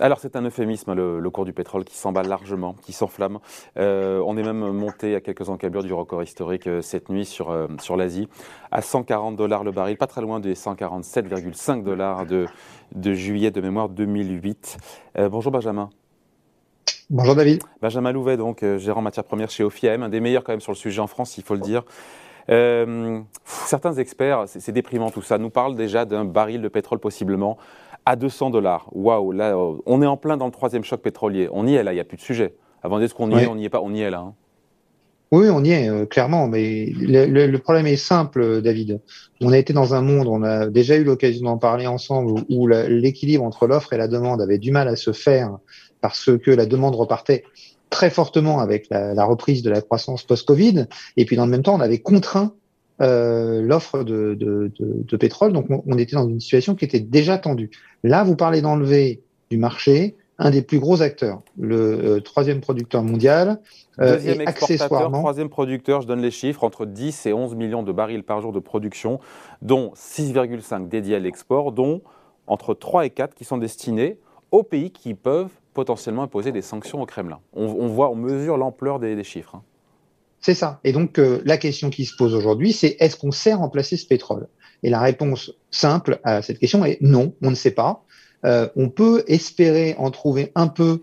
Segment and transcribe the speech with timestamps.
[0.00, 3.40] Alors c'est un euphémisme, le, cours du pétrole qui s'emballe largement, qui s'enflamme.
[3.78, 7.50] Euh, on est même monté à quelques encablures du record historique euh, cette nuit sur,
[7.50, 8.28] euh, sur l'Asie,
[8.70, 12.46] à 140 dollars le baril, pas très loin des 147,5 dollars de,
[12.94, 14.78] de juillet de mémoire 2008.
[15.30, 15.90] bonjour Benjamin.
[17.10, 17.62] Bonjour David.
[17.82, 20.76] Benjamin Louvet, donc gérant matières premières chez OFIAM, un des meilleurs quand même sur le
[20.76, 21.82] sujet en France, il faut le dire.
[23.44, 27.58] certains experts, c'est déprimant tout ça, nous parlent déjà d'un baril de pétrole possiblement
[28.08, 28.88] à 200 dollars.
[28.92, 31.50] Waouh, là, euh, on est en plein dans le troisième choc pétrolier.
[31.52, 32.54] On y est là, il n'y a plus de sujet.
[32.82, 34.20] Avant d'être qu'on y est, on n'y est pas, on y est là.
[34.20, 34.34] Hein.
[35.30, 36.48] Oui, on y est, euh, clairement.
[36.48, 39.02] Mais le, problème est simple, David.
[39.42, 42.66] On a été dans un monde, on a déjà eu l'occasion d'en parler ensemble, où
[42.66, 45.58] l'équilibre entre l'offre et la demande avait du mal à se faire
[46.00, 47.44] parce que la demande repartait
[47.90, 50.86] très fortement avec la, la reprise de la croissance post-Covid.
[51.18, 52.54] Et puis, dans le même temps, on avait contraint
[53.00, 55.52] euh, l'offre de, de, de, de, pétrole.
[55.52, 57.70] Donc, on, on, était dans une situation qui était déjà tendue.
[58.02, 63.02] Là, vous parlez d'enlever du marché un des plus gros acteurs, le euh, troisième producteur
[63.02, 63.60] mondial.
[64.00, 67.90] Euh, Deuxième exportateur, troisième producteur, je donne les chiffres, entre 10 et 11 millions de
[67.90, 69.18] barils par jour de production,
[69.62, 72.02] dont 6,5 dédiés à l'export, dont
[72.46, 74.18] entre 3 et 4 qui sont destinés
[74.52, 77.40] aux pays qui peuvent potentiellement imposer des sanctions au Kremlin.
[77.52, 79.56] On, on voit, on mesure l'ampleur des, des chiffres.
[79.56, 79.62] Hein.
[80.40, 80.80] C'est ça.
[80.84, 84.06] Et donc, euh, la question qui se pose aujourd'hui, c'est est-ce qu'on sait remplacer ce
[84.06, 84.48] pétrole?
[84.82, 88.04] Et la réponse simple à cette question est non, on ne sait pas.
[88.44, 91.02] Euh, on peut espérer en trouver un peu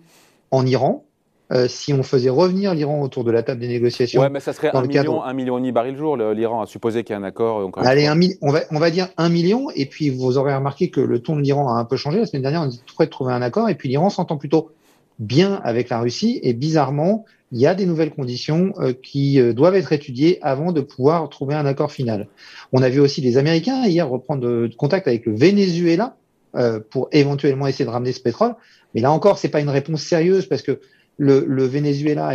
[0.52, 1.06] en Iran,
[1.52, 4.22] euh, si on faisait revenir l'Iran autour de la table des négociations.
[4.22, 6.18] Ouais, mais ça serait un million, un million et demi barils le jour.
[6.18, 7.70] L'Iran a supposé qu'il y a un accord.
[7.78, 9.70] Allez, un on, va, on va dire un million.
[9.76, 12.20] Et puis, vous aurez remarqué que le ton de l'Iran a un peu changé.
[12.20, 13.70] La semaine dernière, on dit de trouver un accord.
[13.70, 14.72] Et puis, l'Iran s'entend plutôt
[15.20, 16.40] bien avec la Russie.
[16.42, 17.26] Et bizarrement,
[17.56, 21.30] il y a des nouvelles conditions euh, qui euh, doivent être étudiées avant de pouvoir
[21.30, 22.28] trouver un accord final.
[22.74, 26.18] On a vu aussi les Américains hier reprendre contact avec le Venezuela
[26.58, 28.56] euh, pour éventuellement essayer de ramener ce pétrole.
[28.94, 30.82] Mais là encore, c'est pas une réponse sérieuse parce que
[31.18, 32.32] le, le Venezuela,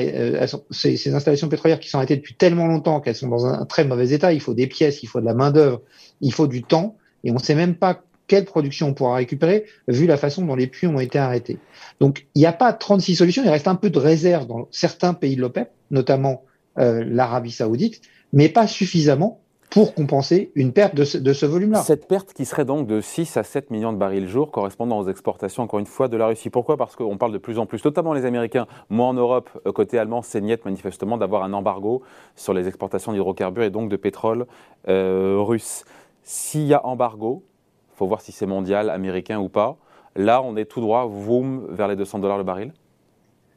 [0.71, 4.13] ces, installations pétrolières qui sont arrêtées depuis tellement longtemps qu'elles sont dans un très mauvais
[4.13, 5.83] état, il faut des pièces, il faut de la main d'œuvre,
[6.23, 9.65] il faut du temps, et on ne sait même pas quelle production on pourra récupérer
[9.89, 11.59] vu la façon dont les puits ont été arrêtés.
[11.99, 15.15] Donc il n'y a pas 36 solutions, il reste un peu de réserve dans certains
[15.15, 16.45] pays de l'OPEP, notamment
[16.79, 18.03] euh, l'Arabie saoudite,
[18.33, 21.83] mais pas suffisamment pour compenser une perte de ce, volume-là.
[21.83, 25.09] Cette perte qui serait donc de 6 à 7 millions de barils jour correspondant aux
[25.09, 26.51] exportations, encore une fois, de la Russie.
[26.51, 26.77] Pourquoi?
[26.77, 29.99] Parce qu'on parle de plus en plus, notamment les Américains, moi en Europe, euh, côté
[29.99, 32.03] allemand, c'est niet manifestement d'avoir un embargo
[32.37, 34.47] sur les exportations d'hydrocarbures et donc de pétrole
[34.89, 35.85] euh, russe.
[36.23, 37.43] S'il y a embargo,
[38.01, 39.77] faut voir si c'est mondial, américain ou pas.
[40.17, 42.73] Là, on est tout droit, boum, vers les 200 dollars le baril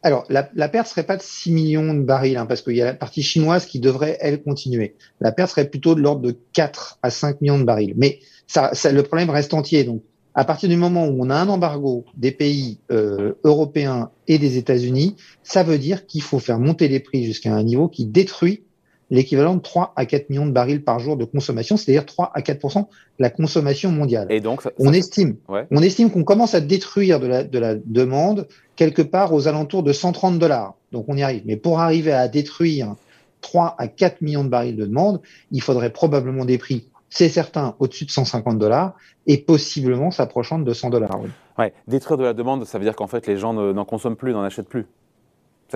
[0.05, 2.81] alors, la, la perte serait pas de 6 millions de barils, hein, parce qu'il y
[2.81, 4.97] a la partie chinoise qui devrait, elle, continuer.
[5.21, 7.93] La perte serait plutôt de l'ordre de 4 à 5 millions de barils.
[7.95, 8.19] Mais
[8.53, 9.85] le problème reste entier.
[9.85, 10.03] Donc,
[10.35, 14.57] à partir du moment où on a un embargo des pays euh, européens et des
[14.57, 18.65] États-Unis, ça veut dire qu'il faut faire monter les prix jusqu'à un niveau qui détruit
[19.13, 22.41] l'équivalent de 3 à 4 millions de barils par jour de consommation, c'est-à-dire 3 à
[22.41, 22.85] 4 de
[23.19, 24.25] la consommation mondiale.
[24.31, 28.47] Et donc, on, estime, on estime qu'on commence à détruire de la, de la demande
[28.75, 30.73] quelque part aux alentours de 130 dollars.
[30.91, 31.43] Donc on y arrive.
[31.45, 32.95] Mais pour arriver à détruire
[33.41, 37.75] 3 à 4 millions de barils de demande, il faudrait probablement des prix, c'est certain,
[37.77, 38.95] au-dessus de 150 dollars
[39.27, 41.19] et possiblement s'approchant de 200 dollars.
[41.21, 41.29] Oui.
[41.59, 41.71] Ouais.
[41.87, 44.41] Détruire de la demande, ça veut dire qu'en fait les gens n'en consomment plus, n'en
[44.41, 44.87] achètent plus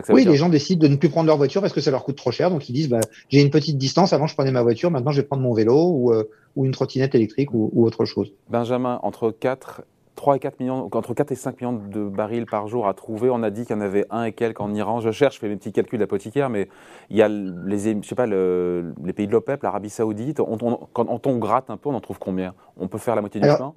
[0.09, 2.17] oui, les gens décident de ne plus prendre leur voiture parce que ça leur coûte
[2.17, 2.49] trop cher.
[2.49, 2.99] Donc ils disent, bah,
[3.29, 4.13] j'ai une petite distance.
[4.13, 4.91] Avant, je prenais ma voiture.
[4.91, 8.05] Maintenant, je vais prendre mon vélo ou, euh, ou une trottinette électrique ou, ou, autre
[8.05, 8.33] chose.
[8.49, 9.83] Benjamin, entre 4,
[10.15, 13.29] 3 et 4 millions, entre 4 et 5 millions de barils par jour à trouver.
[13.29, 14.99] On a dit qu'il y en avait un et quelques en Iran.
[14.99, 16.67] Je cherche, je fais mes petits calculs d'apothicaire, mais
[17.09, 20.39] il y a les, je sais pas, le, les pays de l'OPEP, l'Arabie Saoudite.
[20.39, 20.57] On,
[20.93, 22.53] quand on, gratte un peu, on en trouve combien?
[22.77, 23.73] On peut faire la moitié du chemin?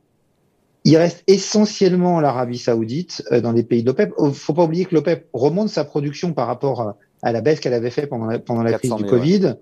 [0.84, 4.10] Il reste essentiellement l'Arabie Saoudite euh, dans les pays de l'OPEP.
[4.10, 7.60] Il oh, faut pas oublier que l'OPEP remonte sa production par rapport à, la baisse
[7.60, 9.56] qu'elle avait fait pendant la, pendant la crise du Covid.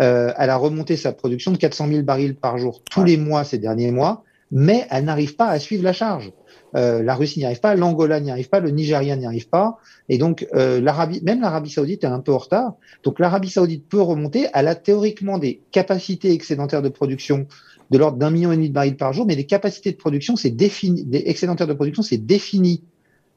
[0.00, 3.44] Euh, elle a remonté sa production de 400 000 barils par jour tous les mois
[3.44, 6.32] ces derniers mois, mais elle n'arrive pas à suivre la charge.
[6.76, 9.78] Euh, la Russie n'y arrive pas, l'Angola n'y arrive pas, le Nigeria n'y arrive pas,
[10.08, 12.74] et donc euh, l'Arabie, même l'Arabie Saoudite est un peu en retard.
[13.04, 14.48] Donc l'Arabie Saoudite peut remonter.
[14.52, 17.46] Elle a théoriquement des capacités excédentaires de production
[17.94, 20.34] de l'ordre d'un million et demi de barils par jour, mais les capacités de production,
[20.34, 22.82] c'est défini, des excédentaires de production, c'est défini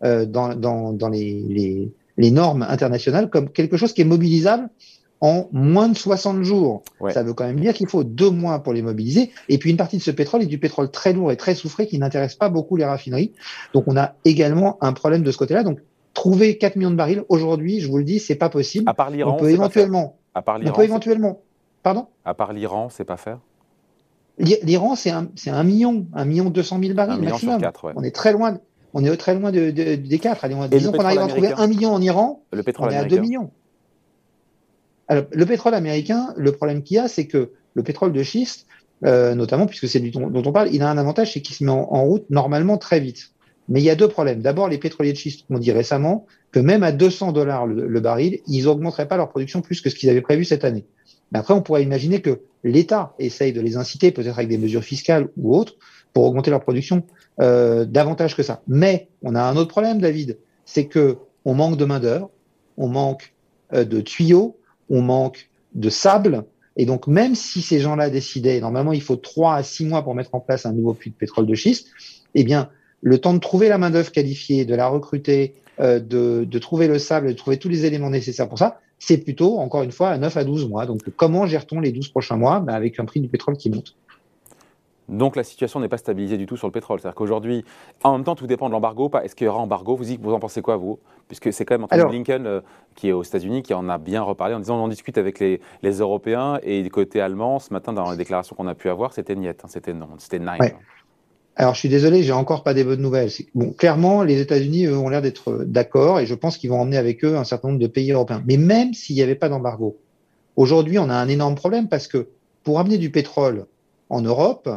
[0.04, 4.68] euh, dans, dans, dans les, les, les, normes internationales comme quelque chose qui est mobilisable
[5.22, 6.82] en moins de 60 jours.
[7.10, 9.30] Ça veut quand même dire qu'il faut deux mois pour les mobiliser.
[9.48, 11.86] Et puis une partie de ce pétrole est du pétrole très lourd et très soufré
[11.86, 13.34] qui n'intéresse pas beaucoup les raffineries.
[13.76, 15.62] Donc on a également un problème de ce côté-là.
[15.62, 15.82] Donc
[16.16, 18.90] trouver 4 millions de barils aujourd'hui, je vous le dis, c'est pas possible.
[18.90, 20.18] À part l'Iran, on peut éventuellement.
[20.34, 21.42] À part l'Iran, on peut éventuellement.
[21.84, 22.08] Pardon?
[22.26, 23.38] À part l'Iran, c'est pas faire?
[24.40, 27.60] L'Iran, c'est un, million, un million deux cent mille barils maximum.
[27.96, 28.60] On est très loin,
[28.94, 30.46] on est très loin de, des quatre.
[30.46, 33.06] Allez, disons qu'on arrive à trouver un million en Iran, le pétrole on est à
[33.06, 33.52] 2 millions.
[35.10, 38.68] le pétrole américain, le problème qu'il y a, c'est que le pétrole de schiste,
[39.06, 41.64] euh, notamment puisque c'est dont, dont on parle, il a un avantage, c'est qu'il se
[41.64, 43.32] met en, route normalement très vite.
[43.70, 44.42] Mais il y a deux problèmes.
[44.42, 48.40] D'abord, les pétroliers de schiste ont dit récemment que même à 200 dollars le, baril,
[48.48, 50.86] ils n'augmenteraient pas leur production plus que ce qu'ils avaient prévu cette année.
[51.32, 54.84] Mais après, on pourrait imaginer que l'État essaye de les inciter, peut-être avec des mesures
[54.84, 55.76] fiscales ou autres,
[56.14, 57.04] pour augmenter leur production
[57.40, 58.62] euh, davantage que ça.
[58.68, 62.30] Mais on a un autre problème, David, c'est que on manque de main d'œuvre,
[62.78, 63.34] on manque
[63.74, 64.58] euh, de tuyaux,
[64.90, 66.46] on manque de sable,
[66.78, 70.14] et donc, même si ces gens-là décidaient, normalement, il faut trois à six mois pour
[70.14, 71.88] mettre en place un nouveau puits de pétrole de schiste,
[72.36, 72.70] eh bien,
[73.02, 77.00] le temps de trouver la main-d'œuvre qualifiée, de la recruter, euh, de, de, trouver le
[77.00, 80.18] sable, de trouver tous les éléments nécessaires pour ça, c'est plutôt, encore une fois, à
[80.18, 80.86] 9 à 12 mois.
[80.86, 83.96] Donc, comment gère-t-on les 12 prochains mois ben, Avec un prix du pétrole qui monte?
[85.10, 87.00] Donc la situation n'est pas stabilisée du tout sur le pétrole.
[87.00, 87.64] C'est-à-dire qu'aujourd'hui,
[88.04, 89.10] en même temps, tout dépend de l'embargo.
[89.24, 89.96] Est-ce qu'il y aura embargo?
[89.96, 91.00] Vous, vous en pensez quoi, vous?
[91.28, 92.62] Puisque c'est quand même Anthony Blinken, euh,
[92.96, 95.40] qui est aux États-Unis, qui en a bien reparlé en disant on en discute avec
[95.40, 96.60] les, Européens.
[96.64, 99.48] Et du côté allemand, ce matin, dans les déclarations qu'on a pu avoir, c'était niet,
[99.48, 100.58] hein, c'était non, c'était nine.
[100.60, 100.70] Hein.
[101.60, 103.32] Alors je suis désolé, j'ai encore pas des bonnes nouvelles.
[103.56, 107.26] Bon, clairement, les États-Unis ont l'air d'être d'accord et je pense qu'ils vont emmener avec
[107.26, 108.44] eux un certain nombre de pays européens.
[108.46, 109.98] Mais même s'il n'y avait pas d'embargo,
[110.56, 112.28] aujourd'hui, on a un énorme problème parce que
[112.64, 113.66] pour amener du pétrole
[114.10, 114.70] en Europe,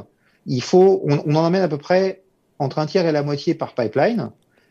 [0.46, 2.22] il faut, on, en amène à peu près
[2.58, 4.30] entre un tiers et la moitié par pipeline.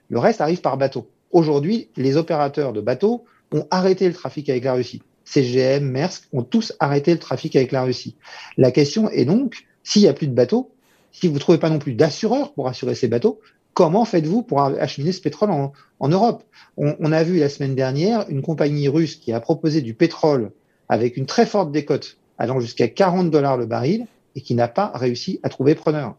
[0.10, 1.12] Le reste arrive par bateau.
[1.30, 5.04] Aujourd'hui, les opérateurs de bateaux ont arrêté le trafic avec la Russie.
[5.26, 8.16] CGM, Maersk ont tous arrêté le trafic avec la Russie.
[8.58, 10.72] La question est donc, s'il n'y a plus de bateaux,
[11.12, 13.40] si vous ne trouvez pas non plus d'assureurs pour assurer ces bateaux,
[13.74, 16.44] comment faites-vous pour acheminer ce pétrole en, Europe?
[16.78, 20.52] On, a vu la semaine dernière une compagnie russe qui a proposé du pétrole
[20.88, 24.92] avec une très forte décote allant jusqu'à 40 dollars le baril et qui n'a pas
[24.96, 26.16] réussi à trouver preneur.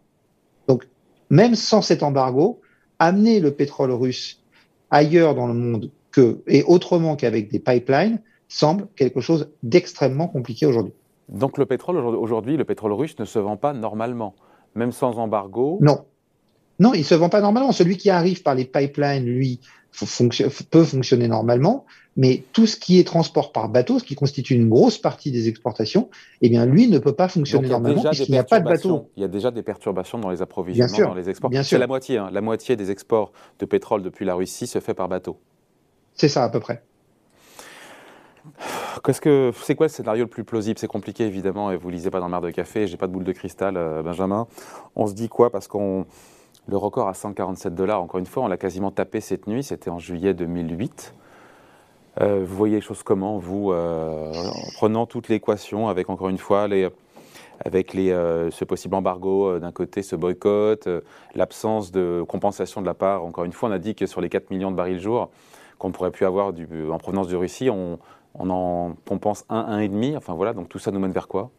[0.69, 0.88] Donc,
[1.31, 2.60] même sans cet embargo,
[2.98, 4.42] amener le pétrole russe
[4.90, 5.90] ailleurs dans le monde
[6.46, 10.92] et autrement qu'avec des pipelines semble quelque chose d'extrêmement compliqué aujourd'hui.
[11.28, 14.34] Donc le pétrole aujourd'hui, le pétrole russe ne se vend pas normalement,
[14.75, 15.78] même sans embargo?
[15.81, 16.05] Non.
[16.78, 17.72] Non, il se vend pas normalement.
[17.72, 19.61] Celui qui arrive par les pipelines, lui,
[20.70, 21.84] peut fonctionner normalement,
[22.17, 25.49] mais tout ce qui est transport par bateau, ce qui constitue une grosse partie des
[25.49, 26.08] exportations,
[26.40, 29.11] eh bien, lui ne peut pas fonctionner normalement puisqu'il n'y a pas de bateau.
[29.17, 31.50] Il y a déjà des perturbations dans les approvisionnements, dans les exports.
[31.62, 32.19] C'est la moitié.
[32.19, 32.31] Hein.
[32.32, 35.38] La moitié des exports de pétrole depuis la Russie se fait par bateau.
[36.14, 36.82] C'est ça, à peu près.
[39.04, 40.78] Qu'est-ce que c'est quoi le scénario le plus plausible?
[40.78, 42.87] C'est compliqué évidemment, et vous lisez pas dans le mar de café.
[42.87, 44.46] J'ai pas de boule de cristal, euh, Benjamin.
[44.96, 45.50] On se dit quoi?
[45.50, 46.06] Parce qu'on
[46.69, 49.90] le record à 147 dollars, encore une fois, on l'a quasiment tapé cette nuit, c'était
[49.90, 51.14] en juillet 2008.
[52.20, 56.38] Euh, vous voyez les choses comment, vous, euh, en prenant toute l'équation avec, encore une
[56.38, 56.88] fois, les,
[57.64, 60.88] avec les, euh, ce possible embargo d'un côté, ce boycott,
[61.34, 63.25] l'absence de compensation de la part.
[63.25, 65.31] Encore une fois, on a dit que sur les 4 millions de barils jour
[65.78, 67.98] qu'on pourrait plus avoir en provenance de Russie, on,
[68.35, 70.17] on en pense 1, 1,5.
[70.17, 71.50] Enfin voilà, donc tout ça nous mène vers quoi?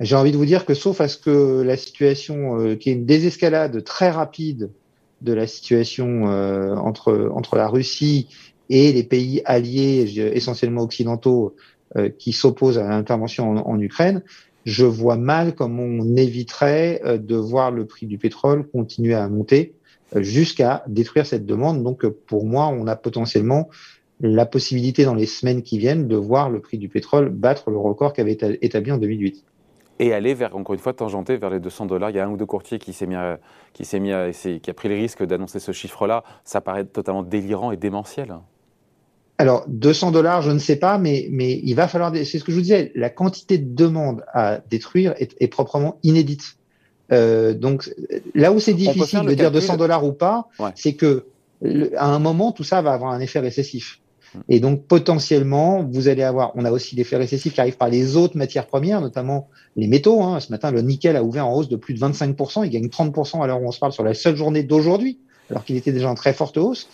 [0.00, 2.92] J'ai envie de vous dire que sauf à ce que la situation, euh, qui est
[2.92, 4.70] une désescalade très rapide
[5.22, 8.28] de la situation euh, entre, entre la Russie
[8.68, 11.56] et les pays alliés, essentiellement occidentaux,
[11.96, 14.22] euh, qui s'opposent à l'intervention en, Ukraine,
[14.66, 19.74] je vois mal comment on éviterait de voir le prix du pétrole continuer à monter
[20.16, 21.84] jusqu'à détruire cette demande.
[21.84, 23.70] Donc pour moi, on a potentiellement
[24.20, 27.78] la possibilité dans les semaines qui viennent de voir le prix du pétrole battre le
[27.78, 29.44] record qu'avait établi en 2008
[29.98, 32.10] et aller vers, encore une fois, tangenter vers les 200 dollars.
[32.10, 33.16] Il y a un ou deux courtiers qui s'est mis,
[33.72, 34.12] qui s'est mis,
[34.60, 36.22] qui a pris le risque d'annoncer ce chiffre-là.
[36.44, 38.36] Ça paraît totalement délirant et démentiel.
[39.38, 42.52] Alors, 200 dollars, je ne sais pas, mais, mais il va falloir, c'est ce que
[42.52, 46.56] je vous disais, la quantité de demandes à détruire est, proprement inédite.
[47.12, 47.90] Euh, donc,
[48.34, 51.26] là où c'est difficile de dire 200 dollars ou pas, c'est que
[51.96, 54.00] à un moment, tout ça va avoir un effet récessif.
[54.48, 58.16] Et donc, potentiellement, vous allez avoir, on a aussi l'effet récessif qui arrive par les
[58.16, 60.22] autres matières premières, notamment les métaux.
[60.22, 60.40] Hein.
[60.40, 62.64] Ce matin, le nickel a ouvert en hausse de plus de 25%.
[62.64, 65.18] Il gagne 30% à l'heure où on se parle sur la seule journée d'aujourd'hui,
[65.50, 66.88] alors qu'il était déjà en très forte hausse.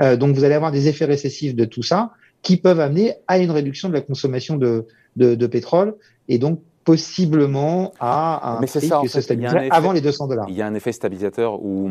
[0.00, 2.12] Euh, donc, vous allez avoir des effets récessifs de tout ça
[2.42, 4.86] qui peuvent amener à une réduction de la consommation de,
[5.16, 5.96] de, de pétrole
[6.28, 10.46] et donc possiblement à un prix qui se stabiliserait avant les 200 dollars.
[10.48, 11.90] Il y a un effet stabilisateur où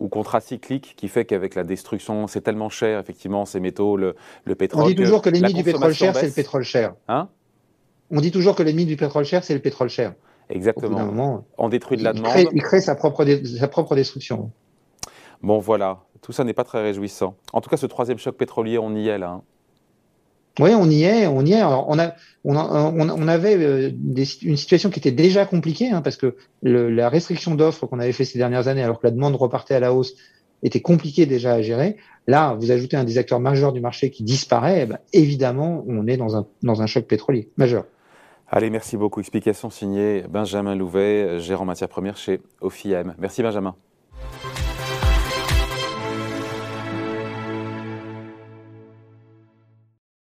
[0.00, 4.14] ou contracyclique qui fait qu'avec la destruction, c'est tellement cher, effectivement, ces métaux, le,
[4.54, 4.84] pétrole.
[4.84, 6.94] On dit toujours que, l'ennemi du pétrole cher, c'est le pétrole cher.
[7.08, 7.28] Hein?
[8.10, 10.14] On dit toujours que l'ennemi du pétrole cher, c'est le pétrole cher.
[10.50, 11.44] Exactement.
[11.56, 12.32] on détruit de la demande.
[12.52, 13.24] il crée sa propre,
[13.58, 14.50] sa propre destruction.
[15.42, 16.00] Bon, voilà.
[16.22, 17.36] Tout ça n'est pas très réjouissant.
[17.52, 19.30] En tout cas, ce troisième choc pétrolier, on y est là.
[19.30, 19.42] Hein.
[20.60, 21.64] Oui, on y est, on y est.
[21.64, 23.90] on, a, on, on, avait euh,
[24.42, 28.12] une situation qui était déjà compliquée, hein, parce que le, la restriction d'offres qu'on avait
[28.12, 30.14] fait ces dernières années, alors que la demande repartait à la hausse,
[30.62, 31.96] était compliqué déjà à gérer.
[32.26, 36.06] Là, vous ajoutez un des acteurs majeurs du marché qui disparaît, eh ben, évidemment, on
[36.06, 37.84] est dans un, dans un choc pétrolier majeur.
[38.48, 39.20] Allez, merci beaucoup.
[39.20, 43.14] Explication signée Benjamin Louvet, gérant matières premières chez OFIM.
[43.18, 43.74] Merci Benjamin.